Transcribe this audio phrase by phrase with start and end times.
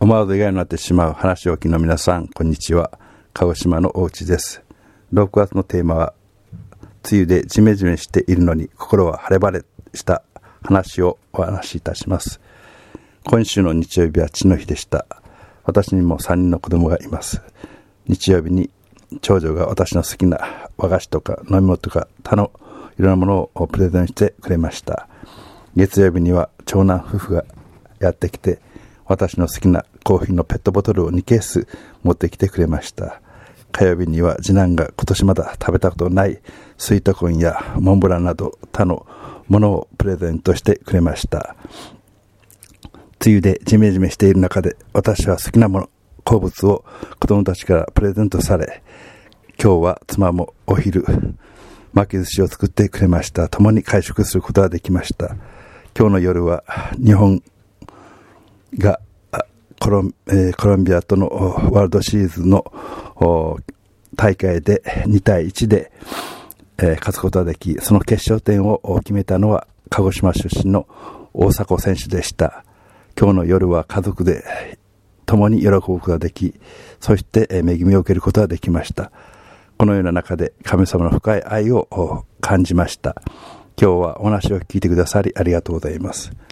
[0.00, 2.92] 思わず意外になってしまう話を聞きの皆さん、こんにちは。
[3.34, 4.62] 鹿児島のお家です。
[5.12, 6.14] 6月のテーマは、
[7.10, 9.64] 梅雨でジメジメしているのに心は晴れ晴れ
[9.94, 10.22] した
[10.62, 12.40] 話をお話しいたします。
[13.26, 15.04] 今週の日曜日は父の日でした。
[15.64, 17.42] 私にも3人の子供がいます。
[18.06, 18.70] 日曜日に
[19.20, 22.52] 長女が私の好きな和菓子とか飲み物とか他の
[23.00, 25.08] いろんなものをプレゼンしてくれました。
[25.74, 27.44] 月曜日には長男夫婦が
[27.98, 28.60] やってきて
[29.08, 31.66] 私の好きなコーヒーのペットボトルを2ケース
[32.02, 33.20] 持ってきてくれました。
[33.72, 36.40] 火曜日には次男が今年まだ食べたことない
[36.76, 39.06] スイートコーンやモンブランなど他の
[39.48, 41.56] ものをプレゼントしてくれました。
[43.24, 45.90] 梅雨でジメジメしている中で私は好きなもの、
[46.24, 46.84] 好物を
[47.18, 48.82] 子供たちからプレゼントされ、
[49.60, 51.04] 今日は妻もお昼、
[51.92, 53.48] 巻き寿司を作ってくれました。
[53.48, 55.34] 共に会食することができました。
[55.98, 56.62] 今日の夜は
[57.02, 57.42] 日本
[58.76, 59.00] が
[59.80, 62.64] コロ,、え、コロンビアとのワールドシリーズの
[64.16, 65.92] 大会で2対1で、
[66.78, 70.86] え、勝つことができ、その決勝点を決めたのは鹿児島出身の
[71.32, 72.64] 大迫選手でした。
[73.18, 74.44] 今日の夜は家族で
[75.26, 76.54] 共に喜ぶことができ、
[77.00, 79.10] そして恵みを受けることができました。
[79.76, 83.22] このような中で神様の深い愛を感じました。
[83.80, 86.32] 今日はお話を聞いてくださりありがとうございます。